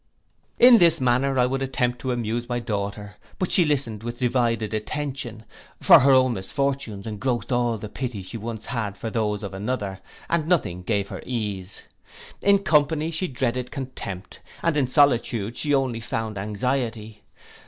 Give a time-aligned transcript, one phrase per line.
[0.57, 4.73] In this manner I would attempt to amuse my daughter; but she listened with divided
[4.73, 5.45] attention;
[5.79, 9.99] for her own misfortunes engrossed all the pity she once had for those of another,
[10.27, 11.83] and nothing gave her ease.
[12.41, 17.21] In company she dreaded contempt; and in solitude she only found anxiety.